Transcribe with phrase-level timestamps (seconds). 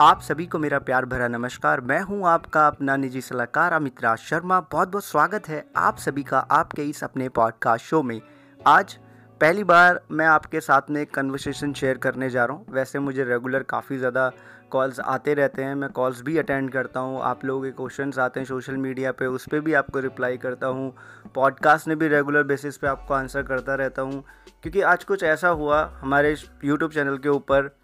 [0.00, 4.18] आप सभी को मेरा प्यार भरा नमस्कार। मैं हूँ आपका अपना निजी सलाहकार अमित राज
[4.18, 8.20] शर्मा। बहुत बहुत स्वागत है आप सभी का आपके इस अपने पॉडकास्ट शो में।
[8.66, 8.94] आज
[9.40, 13.24] पहली बार मैं आपके साथ में एक कन्वर्सेशन शेयर करने जा रहा हूँ। वैसे मुझे
[13.24, 14.30] रेगुलर काफ़ी ज़्यादा
[14.70, 18.40] कॉल्स आते रहते हैं। मैं कॉल्स भी अटेंड करता हूँ। आप लोगों के क्वेश्चंस आते
[18.40, 20.92] हैं सोशल मीडिया पे, उस पर भी आपको रिप्लाई करता हूँ।
[21.34, 24.24] पॉडकास्ट में भी रेगुलर बेसिस पे आपको आंसर करता रहता हूँ।
[24.62, 27.74] क्योंकि आज कुछ ऐसा हुआ हमारे यूट्यूब चैनल के ऊपर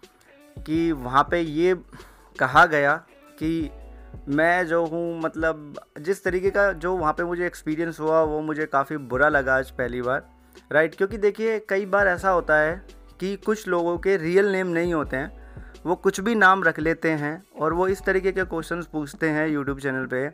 [0.57, 1.75] कि वहाँ पे ये
[2.39, 2.95] कहा गया
[3.39, 3.69] कि
[4.29, 8.65] मैं जो हूँ मतलब जिस तरीके का जो वहाँ पे मुझे एक्सपीरियंस हुआ, वो मुझे
[8.65, 10.27] काफ़ी बुरा लगा आज पहली बार।
[10.71, 12.81] राइट क्योंकि देखिए, कई बार ऐसा होता है
[13.19, 15.31] कि कुछ लोगों के रियल नेम नहीं होते हैं,
[15.85, 19.47] वो कुछ भी नाम रख लेते हैं और वो इस तरीके के क्वेश्चंस पूछते हैं
[19.47, 20.27] यूट्यूब चैनल पे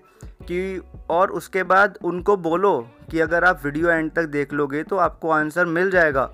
[0.44, 2.80] कि और उसके बाद उनको बोलो
[3.12, 6.30] कि अगर आप वीडियो एंड तक देख लोगे तो आपको आंसर मिल जाएगा।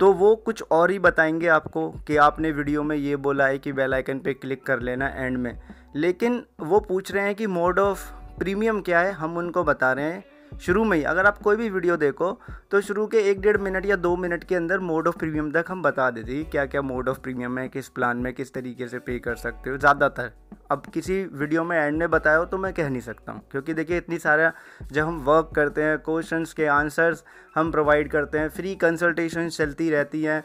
[0.00, 3.72] तो वो कुछ और ही बताएँगे आपको कि आपने वीडियो में ये बोला है कि
[3.72, 5.58] बेल आइकन पे क्लिक कर लेना एंड में।
[5.96, 9.12] लेकिन वो पूछ रहे हैं कि मोड ऑफ़ प्रीमियम क्या है?
[9.12, 10.24] हम उनको बता रहे हैं।
[10.60, 12.32] शुरू में ही। अगर आप कोई भी वीडियो देखो
[12.70, 15.64] तो शुरू के एक डेढ़ मिनट या दो मिनट के अंदर मोड ऑफ़ प्रीमियम तक
[15.68, 18.88] हम बता देते हैं क्या क्या मोड ऑफ़ प्रीमियम है, किस प्लान में, किस तरीके
[18.88, 20.30] से पे कर सकते हो। ज़्यादातर,
[20.70, 23.74] अब किसी वीडियो में एंड में बताया हो तो मैं कह नहीं सकता हूँ, क्योंकि
[23.74, 24.52] देखिए इतनी सारा
[24.92, 27.24] जब हम वर्क करते हैं क्वेश्चंस के आंसर्स
[27.54, 30.42] हम प्रोवाइड करते हैं फ्री कंसल्टेशन चलती रहती हैं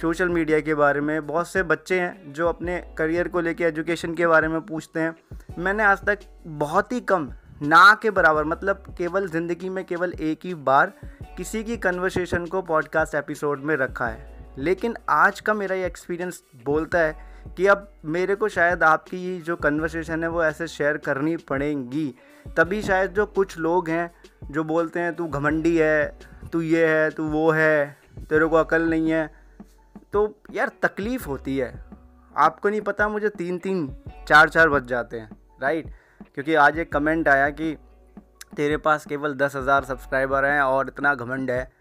[0.00, 4.14] सोशल मीडिया के बारे में। बहुत से बच्चे हैं जो अपने करियर को लेके एजुकेशन
[4.14, 5.14] के बारे में पूछते हैं।
[5.58, 7.28] मैंने आज तक बहुत ही कम
[7.62, 10.92] ना के बराबर मतलब केवल ज़िंदगी में केवल एक ही बार
[11.36, 16.42] किसी की कन्वर्सेशन को पॉडकास्ट एपिसोड में रखा है। लेकिन आज का मेरा ये एक्सपीरियंस
[16.64, 17.16] बोलता है
[17.56, 22.14] कि अब मेरे को शायद आपकी जो कन्वर्सेशन है वो ऐसे शेयर करनी पड़ेगी।
[22.56, 24.10] तभी शायद जो कुछ लोग हैं
[24.50, 26.18] जो बोलते हैं, तू घमंडी है,
[26.52, 27.96] तू ये है, तू वो है,
[28.28, 29.30] तेरे को अकल नहीं है।
[30.12, 31.74] तो यार तकलीफ़ होती है।
[32.36, 33.88] आपको नहीं पता, मुझे तीन तीन
[34.28, 35.30] चार चार बज जाते हैं
[35.62, 35.90] राइट
[36.36, 37.76] क्योंकि आज एक कमेंट आया कि
[38.56, 41.72] तेरे पास केवल दस हज़ार सब्सक्राइबर हैं और इतना घमंड है।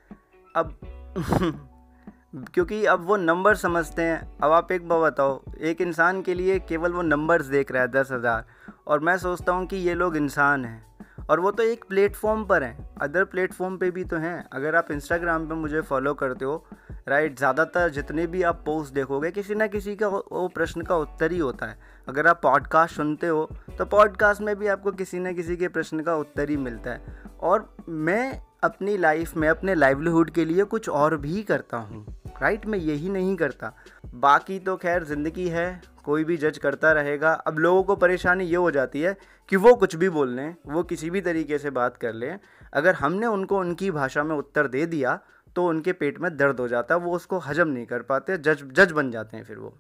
[0.56, 0.80] अब
[2.54, 6.60] क्योंकि अब वो नंबर समझते हैं। अब आप एक बात बताओ, एक इंसान के लिए
[6.60, 8.46] केवल वो नंबर्स देख रहा है दस हज़ार।
[8.88, 10.86] और मैं सोचता हूँ कि ये लोग इंसान हैं।
[11.30, 14.92] और वो तो एक प्लेटफॉर्म पर हैं। अदर प्लेटफॉर्म पे भी तो हैं। अगर आप
[14.92, 16.66] इंस्टाग्राम पे मुझे फॉलो करते हो
[17.08, 21.32] राइट ज़्यादातर जितने भी आप पोस्ट देखोगे, किसी ना किसी का वो प्रश्न का उत्तर
[21.32, 21.78] ही होता है।
[22.08, 26.04] अगर आप पॉडकास्ट सुनते हो तो पॉडकास्ट में भी आपको किसी न किसी के प्रश्न
[26.04, 30.90] का उत्तर ही मिलता है। और मैं अपनी लाइफ में अपने लाइवलीहुड के लिए कुछ
[30.92, 32.06] और भी करता हूँ।
[32.42, 33.72] राइट मैं यही नहीं करता।
[34.16, 38.56] बाकी तो खैर, ज़िंदगी है, कोई भी जज करता रहेगा। अब लोगों को परेशानी ये
[38.56, 39.16] हो जाती है
[39.50, 42.40] कि वो कुछ भी बोल लें, वो किसी भी तरीके से बात कर लें।
[42.74, 45.20] अगर हमने उनको, उनकी भाषा में उत्तर दे दिया
[45.56, 48.64] तो उनके पेट में दर्द हो जाता है, वो उसको हजम नहीं कर पाते, जज
[48.72, 49.78] जज बन जाते हैं फिर वो।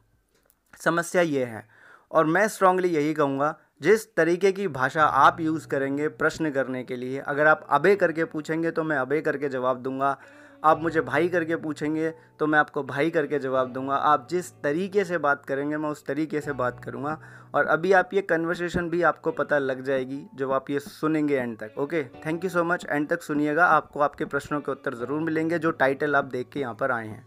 [0.80, 1.68] समस्या ये है।
[2.12, 6.96] और मैं स्ट्रांगली यही कहूँगा, जिस तरीके की भाषा आप यूज़ करेंगे प्रश्न करने के
[6.96, 10.18] लिए, अगर आप अबे करके पूछेंगे तो मैं अबे करके जवाब दूँगा।
[10.64, 15.04] आप मुझे भाई करके पूछेंगे तो मैं आपको भाई करके जवाब दूँगा। आप जिस तरीके
[15.06, 17.18] से बात करेंगे मैं उस तरीके से बात करूँगा।
[17.56, 21.58] और अभी आप ये कन्वर्सेशन भी आपको पता लग जाएगी जब आप ये सुनेंगे एंड
[21.60, 25.22] तक okay thank you so much end तक सुनिएगा आपको आपके प्रश्नों के उत्तर ज़रूर
[25.22, 27.26] मिलेंगे जो टाइटल आप देख के यहाँ पर आए हैं।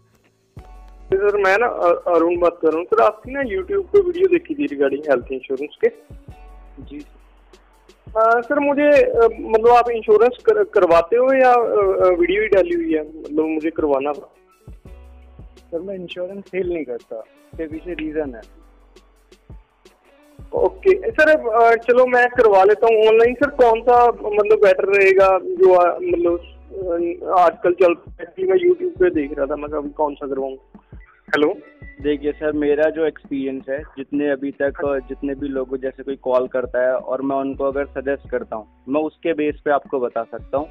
[1.11, 1.67] सर मैं ना
[2.13, 5.31] अरुण बात कर रहा हूँ। सर आपकी ना यूट्यूब पे वीडियो देखी थी रिगार्डिंग हेल्थ
[5.31, 5.89] इंश्योरेंस के?
[6.81, 6.99] जी
[8.17, 8.89] आ, सर मुझे
[9.49, 11.53] मतलब आप इंश्योरेंस कर, करवाते हो या
[12.11, 13.01] वीडियो ही डाली हुई है?
[13.19, 14.33] मतलब मुझे करवाना था।
[15.71, 18.41] सर मैं इंश्योरेंस सेल नहीं करता। इसके पीछे रीजन है।
[20.55, 25.73] ओके सर चलो मैं करवा लेता हूँ ऑनलाइन सर कौन सा मतलब बेटर रहेगा जो
[26.11, 27.93] मतलब आजकल चल
[28.49, 30.55] मैं यूट्यूब पे देख रहा था मैं कौन सा करवाऊँ?
[31.35, 31.53] हेलो
[31.99, 34.77] देखिए सर मेरा जो एक्सपीरियंस है जितने अभी तक
[35.09, 38.83] जितने भी लोग जैसे कोई कॉल करता है और मैं उनको अगर सजेस्ट करता हूँ
[38.89, 40.67] मैं उसके बेस पे आपको बता सकता हूँ।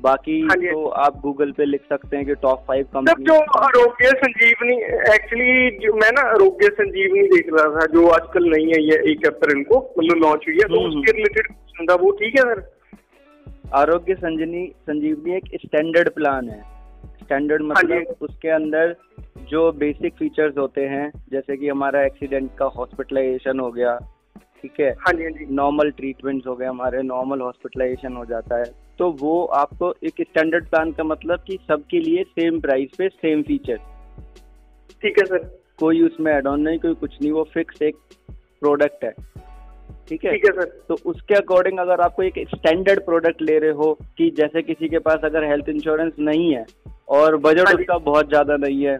[0.00, 4.10] बाकी हाँ तो आप गूगल पे लिख सकते हैं कि टॉप फाइव कंपनी जो आरोग्य
[4.22, 4.76] संजीवनी
[5.14, 9.26] एक्चुअली जो मैं ना आरोग्य संजीवनी देख रहा था जो आजकल नहीं है ये एक
[9.26, 11.52] अप्रैल को मतलब लॉन्च हुई है तो हम्म, उसके रिलेटेड।
[11.90, 12.62] था वो ठीक है सर?
[13.74, 16.62] आरोग्य संजीवनी संजीवनी एक स्टैंडर्ड प्लान है।
[17.22, 18.94] स्टैंडर्ड हाँ मतलब उसके अंदर
[19.50, 23.96] जो बेसिक फीचर्स होते हैं जैसे कि हमारा एक्सीडेंट का हॉस्पिटलाइजेशन हो गया
[24.62, 24.90] ठीक है?
[25.00, 28.64] हाँ जी हाँ जी। नॉर्मल ट्रीटमेंट्स हो गए हमारे नॉर्मल हॉस्पिटलाइजेशन हो जाता है।
[28.98, 33.42] तो वो आपको एक स्टैंडर्ड प्लान का मतलब कि सबके लिए सेम प्राइस पे सेम
[33.42, 33.76] फीचर
[35.02, 35.44] ठीक है सर
[35.78, 37.96] कोई उसमें एड ऑन नहीं कोई कुछ नहीं वो फिक्स एक
[38.60, 39.10] प्रोडक्ट है।
[40.08, 40.32] ठीक है?
[40.32, 44.30] ठीक है सर तो उसके अकॉर्डिंग अगर आपको एक स्टैंडर्ड प्रोडक्ट ले रहे हो कि
[44.36, 46.64] जैसे किसी के पास अगर हेल्थ इंश्योरेंस नहीं है
[47.10, 48.98] और बजट हाँ उसका बहुत ज़्यादा नहीं है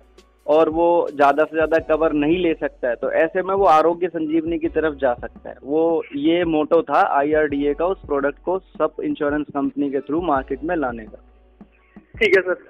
[0.48, 4.08] और वो ज़्यादा से ज़्यादा कवर नहीं ले सकता है। तो ऐसे में वो आरोग्य
[4.08, 8.58] संजीवनी की तरफ़ जा सकता है। वो ये मोटो था आईआरडीए का उस प्रोडक्ट को
[8.58, 11.22] सब इंश्योरेंस कंपनी के थ्रू मार्केट में लाने का।
[12.14, 12.66] ठीक है सर।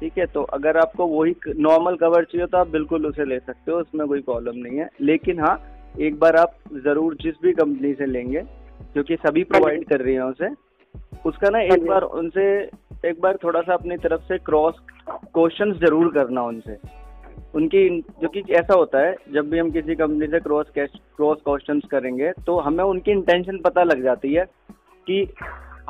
[0.00, 3.72] ठीक है तो अगर आपको वही नॉर्मल कवर चाहिए तो आप बिल्कुल उसे ले सकते
[3.72, 5.56] हो उसमें कोई प्रॉब्लम नहीं है। लेकिन हाँ
[6.00, 6.54] एक बार आप
[6.84, 8.40] ज़रूर जिस भी कंपनी से लेंगे
[8.92, 10.48] क्योंकि सभी प्रोवाइड हाँ कर रही हैं उसे
[11.24, 12.44] उसका ना एक हाँ बार उनसे
[13.04, 14.74] एक बार थोड़ा सा अपनी तरफ़ से क्रॉस
[15.06, 16.76] क्वेश्चन ज़रूर करना उनसे।
[17.54, 17.88] उनकी
[18.22, 22.32] जो कि ऐसा होता है जब भी हम किसी कंपनी से क्रॉस क्रॉस क्वेश्चन करेंगे
[22.46, 24.44] तो हमें उनकी इंटेंशन पता लग जाती है
[25.06, 25.22] कि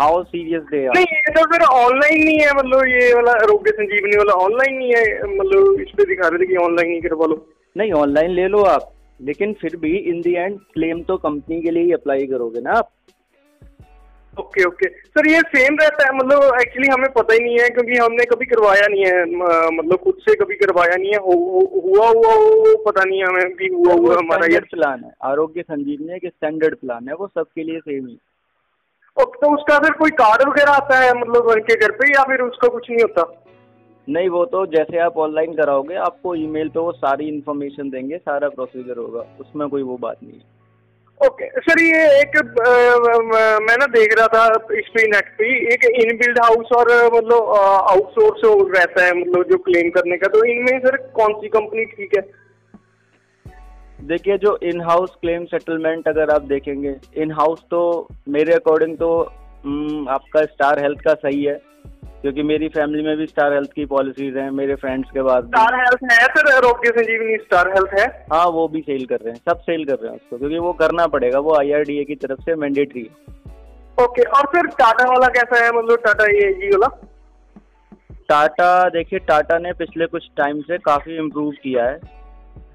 [0.00, 4.16] हाउ सीरियस दे नहीं ये तो फिर ऑनलाइन नहीं है मतलब ये वाला आरोग्य संजीवनी
[4.16, 7.46] वाला ऑनलाइन नहीं है मतलब इस पे दिखा रहे थे कि ऑनलाइन नहीं करवा लो।
[7.76, 11.70] नहीं ऑनलाइन ले लो आप लेकिन फिर भी इन दी एंड क्लेम तो कंपनी के
[11.70, 12.90] लिए ही अप्लाई करोगे ना आप।
[14.38, 17.96] ओके ओके सर ये सेम रहता है मतलब एक्चुअली हमें पता ही नहीं है क्योंकि
[17.96, 19.24] हमने कभी करवाया नहीं है
[19.76, 23.26] मतलब खुद से कभी करवाया नहीं है हु, हु, हुआ हुआ वो पता नहीं है
[23.26, 27.26] हमें कि हुआ हुआ हमारा ये प्लान है आरोग्य संजीवनी एक स्टैंडर्ड प्लान है वो
[27.26, 28.18] सबके लिए सेम ही।
[29.16, 32.68] तो उसका फिर कोई कार्ड वगैरह आता है मतलब उनके घर पे या फिर उसका
[32.68, 33.22] कुछ नहीं होता?
[34.08, 38.48] नहीं वो तो जैसे आप ऑनलाइन कराओगे आपको ईमेल पे वो सारी इन्फॉर्मेशन देंगे सारा
[38.48, 40.55] प्रोसीजर होगा उसमें कोई वो बात नहीं है।
[41.20, 42.36] ओके सर ये एक
[43.66, 44.46] मैं ना देख रहा था
[44.78, 47.54] इस पे नेट पे, एक इन बिल्ड हाउस और मतलब
[47.90, 52.16] आउटसोर्स रहता है मतलब जो क्लेम करने का तो इनमें सर कौन सी कंपनी ठीक
[52.16, 52.22] है?
[54.02, 59.18] देखिए, जो इन हाउस क्लेम सेटलमेंट अगर आप देखेंगे इन हाउस तो मेरे अकॉर्डिंग तो
[60.08, 61.58] आपका स्टार हेल्थ का सही है
[62.26, 65.74] क्योंकि मेरी फैमिली में भी स्टार हेल्थ की पॉलिसीज़ हैं मेरे फ्रेंड्स के पास स्टार
[65.74, 68.06] हेल्थ है sir Arogya Sanjeevani star Health है?
[68.32, 70.72] हाँ वो भी सेल कर रहे हैं सब सेल कर रहे हैं उसको क्योंकि वो
[70.80, 75.64] करना पड़ेगा वो आईआरडीए की तरफ़ से मैंडेटरी है। ओके और फिर टाटा वाला कैसा
[75.64, 75.70] है?
[75.72, 76.88] मतलब टाटा ये जी वाला?
[78.28, 81.98] टाटा देखिए टाटा ने पिछले कुछ टाइम से काफ़ी इम्प्रूव किया है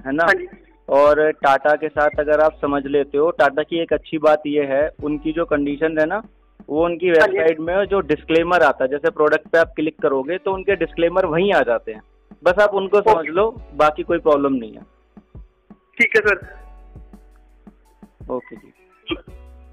[0.06, 0.25] है ना?
[0.25, 4.48] हाँ और टाटा के साथ अगर आप समझ लेते हो टाटा की एक अच्छी बात
[4.48, 6.21] यह है उनकी जो कंडीशन है ना
[6.69, 10.38] वो उनकी वेबसाइट हाँ में जो डिस्क्लेमर आता है जैसे प्रोडक्ट पे आप क्लिक करोगे
[10.38, 12.02] तो उनके डिस्क्लेमर वहीं आ जाते हैं।
[12.44, 14.84] बस आप उनको समझ लो बाकी कोई प्रॉब्लम नहीं है।
[15.98, 16.40] ठीक है सर।
[18.31, 18.74] ओके जी।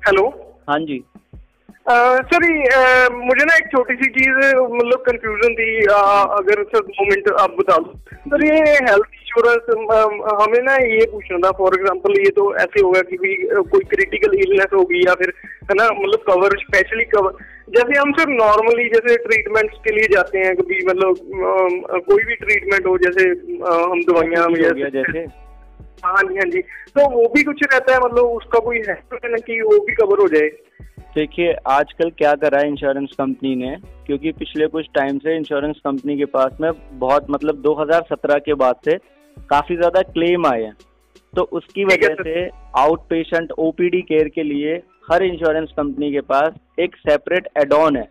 [0.02, 0.28] हेलो
[0.68, 1.04] हाँ जी।
[1.90, 2.44] सर
[3.12, 6.00] मुझे ना एक छोटी सी चीज़ मतलब कंफ्यूजन थी आ,
[6.38, 7.94] अगर सर दो मिनट आप बता दो।
[8.32, 8.58] सर ये
[8.88, 9.70] हेल्थ इंश्योरेंस
[10.40, 13.34] हमें ना ये पूछना था फॉर एग्जांपल ये तो ऐसे होगा कि भी
[13.70, 15.32] कोई क्रिटिकल इलनेस होगी या फिर
[15.70, 20.38] है ना मतलब कवर स्पेशली कवर जैसे हम सर नॉर्मली जैसे ट्रीटमेंट्स के लिए जाते
[20.38, 23.28] हैं कभी मतलब कोई भी ट्रीटमेंट हो जैसे
[23.64, 24.46] हम दवाइयाँ
[24.90, 25.26] जैसे।
[26.04, 26.60] हाँ जी हाँ जी।
[26.96, 30.20] तो वो भी कुछ रहता है मतलब उसका कोई है ना कि वो भी कवर
[30.20, 30.48] हो जाए।
[31.18, 33.74] देखिए आजकल क्या करा है इंश्योरेंस कंपनी ने?
[34.06, 38.76] क्योंकि पिछले कुछ टाइम से इंश्योरेंस कंपनी के पास में बहुत मतलब 2017 के बाद
[38.84, 38.96] से
[39.50, 40.74] काफ़ी ज़्यादा क्लेम आए हैं।
[41.34, 44.76] तो उसकी वजह से आउट पेशेंट ओपीडी केयर के लिए
[45.10, 48.02] हर इंश्योरेंस कंपनी के पास एक सेपरेट एडॉन है।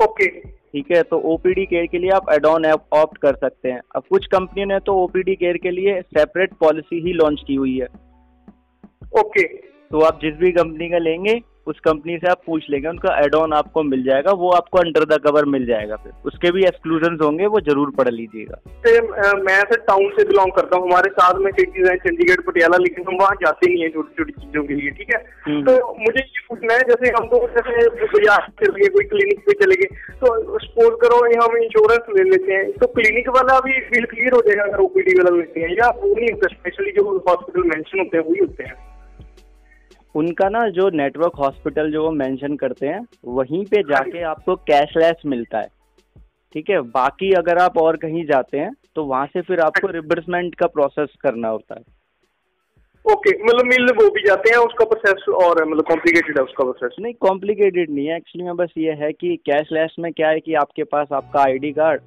[0.00, 4.02] ओके। ठीक है तो ओपीडी केयर के लिए आप एडॉन ऑप्ट कर सकते हैं। अब
[4.10, 7.86] कुछ कंपनी ने तो ओपीडी केयर के लिए सेपरेट पॉलिसी ही लॉन्च की हुई है।
[9.20, 9.46] ओके।
[9.90, 13.34] तो आप जिस भी कंपनी का लेंगे उस कंपनी से आप पूछ लेंगे उनका एड
[13.34, 17.18] ऑन आपको मिल जाएगा वो आपको अंडर द कवर मिल जाएगा फिर। उसके भी एक्सक्लूजन
[17.22, 18.56] होंगे वो ज़रूर पढ़ लीजिएगा।
[19.40, 23.04] मैं सर टाउन से बिलोंग करता हूँ हमारे साथ में सिटीज़ है चंडीगढ़ पटियाला लेकिन
[23.08, 25.22] हम वहाँ जाते नहीं है छोटी छोटी चीज़ों के लिए ठीक है?
[25.46, 29.40] हम्म। तो मुझे ये पूछना है जैसे हम तो जैसे बाज़ार चले गए कोई क्लिनिक
[29.46, 33.78] पे चले गए तो सपोज़ करो हम इंश्योरेंस ले लेते हैं तो क्लिनिक वाला भी
[33.90, 37.10] बिल क्लियर हो जाएगा अगर ओपीडी वाला लेते हैं या वो नहीं होता स्पेशली जो
[37.28, 38.74] हॉस्पिटल मेंशन होते हैं वही होते हैं।
[40.14, 45.22] उनका ना जो नेटवर्क हॉस्पिटल जो वो मेंशन करते हैं वहीं पे जाके आपको कैशलेस
[45.26, 45.68] मिलता है।
[46.54, 46.80] ठीक है?
[46.80, 51.16] बाकी अगर आप और कहीं जाते हैं तो वहाँ से फिर आपको रिबर्समेंट का प्रोसेस
[51.22, 52.00] करना होता है।
[53.04, 56.96] ओके मतलब मिल वो भी जाते हैं उसका प्रोसेस और मतलब कॉम्प्लिकेटेड है उसका प्रोसेस
[57.00, 60.54] नहीं कॉम्प्लिकेटेड नहीं है। एक्चुअली में बस ये है कि कैशलेस में क्या है कि
[60.60, 62.00] आपके पास आपका ID card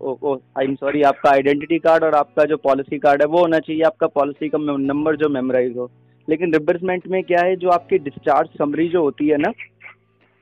[0.59, 3.81] I am sorry आपका आइडेंटिटी कार्ड और आपका जो पॉलिसी कार्ड है वो होना चाहिए
[3.83, 5.91] आपका पॉलिसी का नंबर जो मेमोराइज हो।
[6.27, 9.51] लेकिन रिबर्समेंट में क्या है जो आपकी डिस्चार्ज समरी जो होती है ना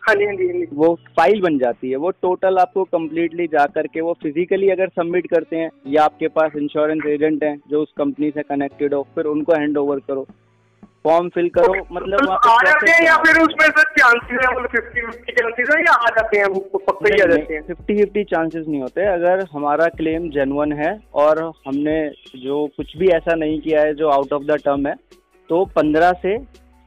[0.04, 3.66] हाँ जी हाँ जी हाँ वो फ़ाइल बन जाती है। वो टोटल आपको कम्प्लीटली जा
[3.75, 7.94] करके वो फिजिकली अगर सबमिट करते हैं या आपके पास इंश्योरेंस एजेंट हैं जो उस
[7.98, 10.25] कंपनी से कनेक्टेड हो फिर उनको हैंड ओवर करो।
[11.06, 14.56] फॉर्म फिल करो तो, मतलब तो आ जाते हैं या फिर उसमें सर चांसेस है
[14.56, 17.62] मतलब फिफ्टी फिफ्टी चांसेस है या आ जाते हैं वो पक्के ही आ जाते हैं?
[17.62, 21.98] फिफ्टी फिफ्टी चांसेस नहीं होते। अगर हमारा क्लेम जेनुअन है और हमने
[22.36, 24.96] जो कुछ भी ऐसा नहीं किया है जो आउट ऑफ़ द टर्म है
[25.50, 26.38] तो पंद्रह से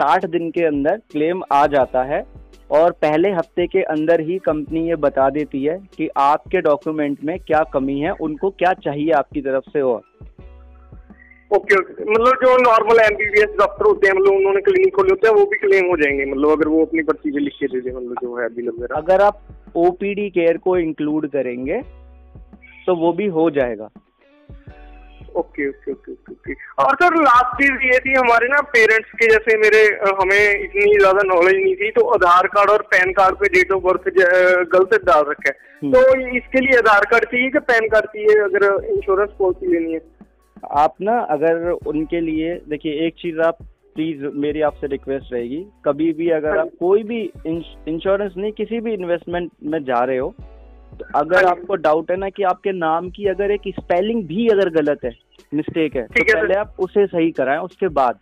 [0.00, 2.24] साठ दिन के अंदर क्लेम आ जाता है
[2.70, 7.38] और पहले हफ़्ते के अंदर ही कंपनी ये बता देती है कि आपके डॉक्यूमेंट में
[7.38, 10.02] क्या कमी है उनको क्या चाहिए आपकी तरफ़ से और।
[11.50, 15.34] ओके ओके मतलब जो नॉर्मल एमबीबीएस डॉक्टर होते हैं मतलब उन्होंने क्लिनिक खोले होते हैं
[15.34, 17.90] वो भी क्लेम हो जाएँगे मतलब अगर वो अपनी पर्ची पे लिख के दे दे
[17.90, 19.40] मतलब जो है बिल वगैरह अगर आप
[19.76, 21.80] ओपीडी केयर को इंक्लूड करेंगे
[22.86, 23.88] तो वो भी हो जाएगा।
[25.36, 26.35] ओके ओके ओके ओके
[26.78, 29.78] और सर लास्ट चीज़ ये थी हमारे ना पेरेंट्स के जैसे मेरे
[30.18, 33.82] हमें इतनी ज़्यादा नॉलेज नहीं थी तो आधार कार्ड और पैन कार्ड पे डेट ऑफ़
[33.82, 34.08] बर्थ
[34.74, 38.42] गलत डाल रखा है। हम्म। तो इसके लिए आधार कार्ड चाहिए कि पैन कार्ड चाहिए
[38.42, 40.00] अगर इंश्योरेंस पॉलिसी लेनी है?
[40.76, 43.58] आप ना अगर उनके लिए देखिए एक चीज़ आप
[43.96, 48.94] प्लीज़ मेरी आपसे रिक्वेस्ट रहेगी। कभी भी अगर आप कोई भी इंश्योरेंस नहीं किसी भी
[48.94, 50.34] इन्वेस्टमेंट में जा रहे हो
[50.92, 54.46] तो अगर हाँ आपको डाउट है ना कि आपके नाम की अगर एक स्पेलिंग भी
[54.48, 55.10] अगर गलत है
[55.52, 58.18] मिस्टेक है। तो पहले आप उसे सही कराएँ उसके बाद।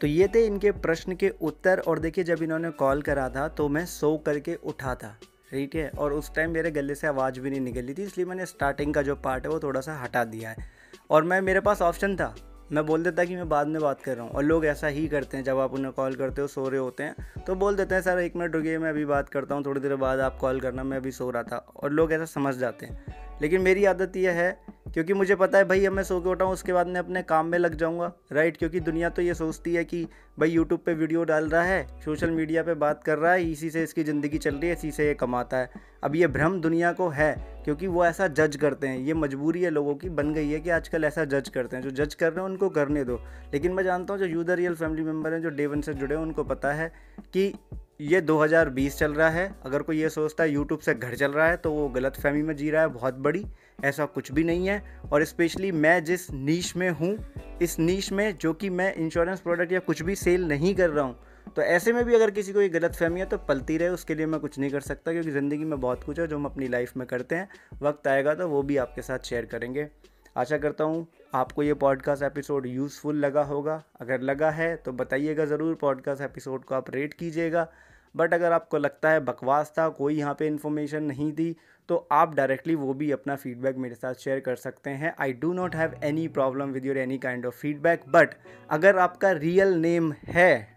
[0.00, 3.68] तो ये थे इनके प्रश्न के उत्तर और देखिए जब इन्होंने कॉल करा था तो
[3.68, 5.16] मैं सो करके उठा था
[5.50, 5.88] ठीक है?
[5.90, 9.02] और उस टाइम मेरे गले से आवाज़ भी नहीं निकली थी इसलिए मैंने स्टार्टिंग का
[9.02, 10.70] जो पार्ट है वो थोड़ा सा हटा दिया है।
[11.10, 12.34] और मैं मेरे पास ऑप्शन था।
[12.72, 15.06] मैं बोल देता कि मैं बाद में बात कर रहा हूँ और लोग ऐसा ही
[15.08, 17.94] करते हैं जब आप उन्हें कॉल करते हो सो रहे होते हैं तो बोल देते
[17.94, 20.60] हैं सर एक मिनट रुकिए मैं अभी बात करता हूँ थोड़ी देर बाद आप कॉल
[20.60, 24.16] करना मैं अभी सो रहा था। और लोग ऐसा समझ जाते हैं। लेकिन मेरी आदत
[24.16, 24.50] यह है
[24.94, 27.46] क्योंकि मुझे पता है, भाई, अब मैं सो के उठाऊँ, उसके बाद मैं अपने काम
[27.46, 30.08] में लग जाऊँगा। राइट क्योंकि दुनिया तो ये सोचती है कि,
[30.38, 33.70] भाई यूट्यूब पे वीडियो डाल रहा है, सोशल मीडिया पे बात कर रहा है, इसी
[33.70, 35.70] से इसकी ज़िंदगी चल रही है, इसी से ये कमाता है।
[36.04, 39.70] अब ये भ्रम दुनिया को है, क्योंकि वो ऐसा जज करते हैं। ये मजबूरी है
[39.70, 42.44] लोगों की, बन गई है कि आजकल ऐसा जज करते हैं। जो जज कर रहे
[42.44, 43.20] हैं, उनको करने दो।
[43.52, 46.14] लेकिन मैं जानता हूँ, जो यूदर रियल फैमिली मेंबर हैं, जो डे वन से जुड़े
[46.14, 46.92] हैं, उनको पता है
[47.32, 47.54] कि
[48.02, 51.46] ये 2020 चल रहा है। अगर कोई ये सोचता है यूट्यूब से घर चल रहा
[51.48, 53.44] है तो वो गलत फहमी में जी रहा है, बहुत बड़ी।
[53.84, 54.82] ऐसा कुछ भी नहीं है।
[55.12, 57.16] और स्पेशली मैं जिस नीच में हूँ,
[57.62, 61.04] इस नीच में जो कि मैं इंश्योरेंस प्रोडक्ट या कुछ भी सेल नहीं कर रहा
[61.04, 61.16] हूँ
[61.46, 64.14] तो ऐसे में भी अगर किसी को ये गलत फहमी है तो पलती रहे, उसके
[64.14, 66.68] लिए मैं कुछ नहीं कर सकता, क्योंकि ज़िंदगी में बहुत कुछ है, जो हम अपनी
[66.68, 67.48] लाइफ में करते हैं।
[67.82, 69.88] वक्त आएगा तो वो भी आपके साथ शेयर करेंगे।
[70.36, 75.44] आशा करता हूँ आपको ये पॉडकास्ट एपिसोड यूज़फुल लगा होगा। अगर लगा है तो बताइएगा
[75.46, 77.68] ज़रूर, पॉडकास्ट एपिसोड को आप रेट कीजिएगा।
[78.14, 81.54] बट अगर आपको लगता है बकवास था, कोई यहाँ पे इन्फॉर्मेशन नहीं दी
[81.88, 85.52] तो आप डायरेक्टली वो भी अपना फीडबैक मेरे साथ शेयर कर सकते हैं। I do
[85.52, 88.34] not have any problem with your any kind of feedback but
[88.70, 90.68] अगर आपका रियल नेम है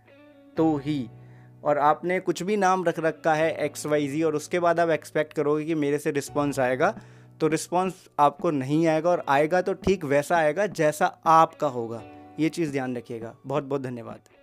[0.58, 1.08] तो ही,
[1.64, 4.90] और आपने कुछ भी नाम रख रखा है एक्स वाई जी और उसके बाद आप
[4.92, 6.94] एक्सपेक्ट करोगे कि मेरे से रिस्पॉन्स आएगा
[7.42, 12.02] तो रिस्पॉन्स आपको नहीं आएगा, और आएगा तो ठीक वैसा आएगा जैसा आपका होगा।
[12.40, 14.35] ये चीज़ ध्यान रखिएगा। बहुत बहुत धन्यवाद।